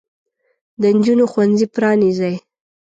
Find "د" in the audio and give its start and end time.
0.81-0.83